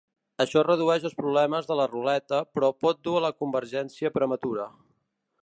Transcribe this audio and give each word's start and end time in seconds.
Això 0.43 0.61
redueix 0.67 1.03
els 1.09 1.17
problemes 1.19 1.69
de 1.73 1.77
la 1.81 1.85
ruleta 1.91 2.41
però 2.57 2.73
pot 2.87 3.05
dur 3.09 3.15
a 3.21 3.23
la 3.27 3.33
convergència 3.43 4.13
prematura. 4.19 4.69